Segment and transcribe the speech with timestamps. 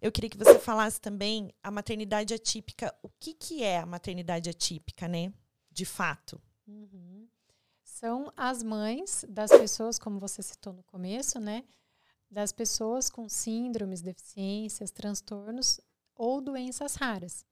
[0.00, 2.94] Eu queria que você falasse também a maternidade atípica.
[3.02, 5.32] O que, que é a maternidade atípica, né?
[5.70, 6.40] De fato.
[6.66, 7.28] Uhum.
[7.82, 11.64] São as mães das pessoas, como você citou no começo, né?
[12.30, 15.80] Das pessoas com síndromes, deficiências, transtornos
[16.14, 17.44] ou doenças raras.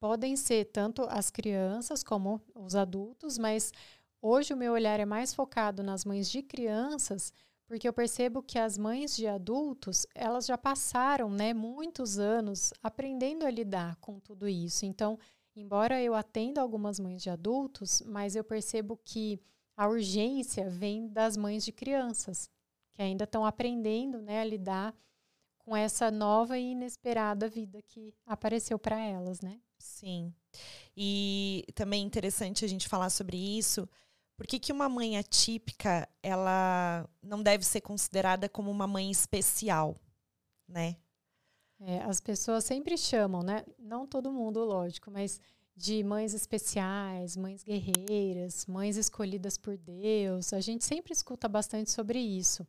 [0.00, 3.72] Podem ser tanto as crianças como os adultos, mas
[4.20, 7.32] hoje o meu olhar é mais focado nas mães de crianças,
[7.66, 13.46] porque eu percebo que as mães de adultos, elas já passaram, né, muitos anos aprendendo
[13.46, 14.84] a lidar com tudo isso.
[14.84, 15.18] Então,
[15.56, 19.40] embora eu atenda algumas mães de adultos, mas eu percebo que
[19.76, 22.48] a urgência vem das mães de crianças,
[22.92, 24.94] que ainda estão aprendendo, né, a lidar
[25.58, 29.58] com essa nova e inesperada vida que apareceu para elas, né?
[29.78, 30.32] Sim.
[30.96, 33.88] E também é interessante a gente falar sobre isso,
[34.36, 39.96] por que, que uma mãe atípica ela não deve ser considerada como uma mãe especial,
[40.68, 40.96] né?
[41.80, 43.64] É, as pessoas sempre chamam, né?
[43.78, 45.40] Não todo mundo, lógico, mas
[45.76, 50.52] de mães especiais, mães guerreiras, mães escolhidas por Deus.
[50.52, 52.66] A gente sempre escuta bastante sobre isso.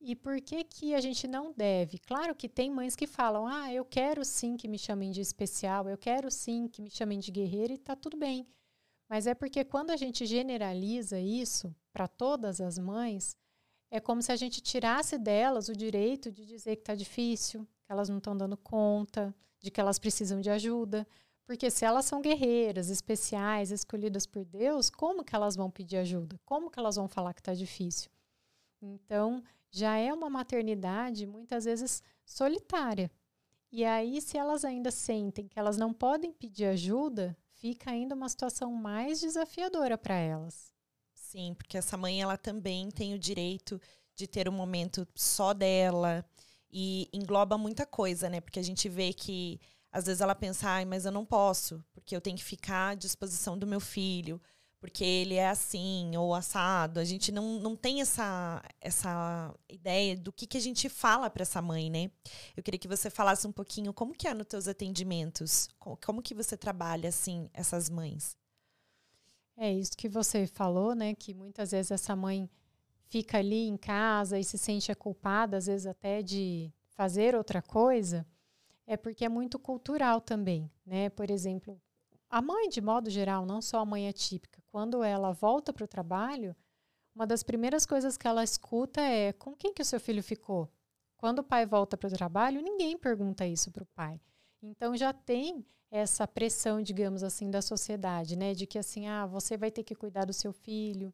[0.00, 1.98] E por que que a gente não deve?
[1.98, 5.88] Claro que tem mães que falam: "Ah, eu quero sim que me chamem de especial,
[5.88, 8.46] eu quero sim que me chamem de guerreira" e tá tudo bem.
[9.08, 13.36] Mas é porque quando a gente generaliza isso para todas as mães,
[13.90, 17.92] é como se a gente tirasse delas o direito de dizer que está difícil, que
[17.92, 21.06] elas não estão dando conta, de que elas precisam de ajuda.
[21.46, 26.38] Porque se elas são guerreiras, especiais, escolhidas por Deus, como que elas vão pedir ajuda?
[26.44, 28.10] Como que elas vão falar que está difícil?
[28.82, 33.10] Então, já é uma maternidade muitas vezes solitária.
[33.72, 38.28] E aí, se elas ainda sentem que elas não podem pedir ajuda, fica ainda uma
[38.28, 40.72] situação mais desafiadora para elas.
[41.12, 43.80] Sim, porque essa mãe ela também tem o direito
[44.14, 46.24] de ter um momento só dela
[46.70, 48.40] e engloba muita coisa, né?
[48.40, 52.14] Porque a gente vê que às vezes ela pensa, ai, mas eu não posso, porque
[52.14, 54.40] eu tenho que ficar à disposição do meu filho,
[54.80, 57.00] porque ele é assim ou assado.
[57.00, 61.42] A gente não, não tem essa, essa ideia do que, que a gente fala para
[61.42, 62.10] essa mãe, né?
[62.56, 65.68] Eu queria que você falasse um pouquinho como que é nos teus atendimentos,
[66.00, 68.36] como, que você trabalha assim essas mães.
[69.56, 71.14] É isso que você falou, né?
[71.14, 72.48] Que muitas vezes essa mãe
[73.08, 78.26] fica ali em casa e se sente culpada, às vezes até de fazer outra coisa,
[78.86, 81.08] é porque é muito cultural também, né?
[81.10, 81.80] Por exemplo,
[82.30, 85.88] a mãe, de modo geral, não só a mãe atípica, quando ela volta para o
[85.88, 86.54] trabalho,
[87.14, 90.70] uma das primeiras coisas que ela escuta é com quem que o seu filho ficou?
[91.16, 94.20] Quando o pai volta para o trabalho, ninguém pergunta isso para o pai.
[94.62, 99.56] Então já tem essa pressão, digamos assim, da sociedade, né, de que assim, ah, você
[99.56, 101.12] vai ter que cuidar do seu filho.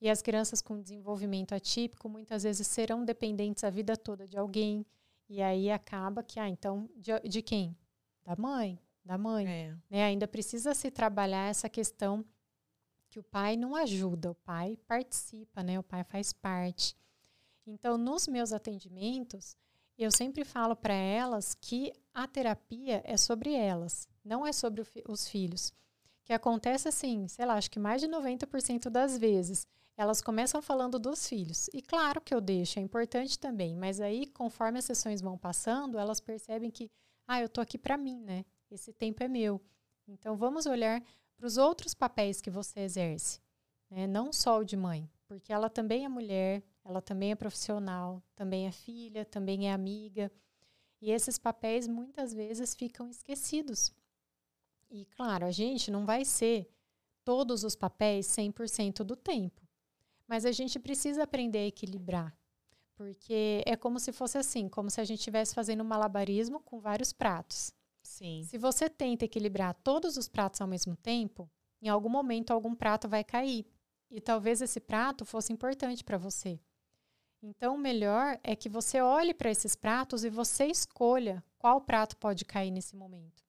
[0.00, 4.84] E as crianças com desenvolvimento atípico muitas vezes serão dependentes a vida toda de alguém.
[5.28, 7.76] E aí acaba que, ah, então, de, de quem?
[8.24, 9.46] Da mãe, da mãe.
[9.48, 9.76] É.
[9.88, 10.04] Né?
[10.04, 12.24] Ainda precisa se trabalhar essa questão
[13.08, 15.78] que o pai não ajuda, o pai participa, né?
[15.78, 16.96] O pai faz parte.
[17.66, 19.56] Então, nos meus atendimentos,
[19.96, 25.28] eu sempre falo para elas que a terapia é sobre elas, não é sobre os
[25.28, 25.72] filhos.
[26.24, 30.98] Que acontece assim, sei lá, acho que mais de 90% das vezes elas começam falando
[30.98, 31.68] dos filhos.
[31.72, 35.98] E claro que eu deixo, é importante também, mas aí conforme as sessões vão passando,
[35.98, 36.90] elas percebem que,
[37.26, 38.44] ah, eu tô aqui para mim, né?
[38.70, 39.60] Esse tempo é meu.
[40.06, 41.02] Então vamos olhar
[41.36, 43.40] para os outros papéis que você exerce,
[43.90, 44.06] né?
[44.06, 48.66] não só o de mãe, porque ela também é mulher, ela também é profissional, também
[48.66, 50.30] é filha, também é amiga.
[51.00, 53.92] E esses papéis muitas vezes ficam esquecidos.
[54.88, 56.70] E claro, a gente não vai ser
[57.24, 59.60] todos os papéis 100% do tempo,
[60.28, 62.36] mas a gente precisa aprender a equilibrar.
[62.94, 66.80] Porque é como se fosse assim, como se a gente estivesse fazendo um malabarismo com
[66.80, 67.74] vários pratos.
[68.06, 68.44] Sim.
[68.44, 71.50] Se você tenta equilibrar todos os pratos ao mesmo tempo,
[71.82, 73.66] em algum momento algum prato vai cair.
[74.10, 76.60] E talvez esse prato fosse importante para você.
[77.42, 82.16] Então, o melhor é que você olhe para esses pratos e você escolha qual prato
[82.16, 83.44] pode cair nesse momento.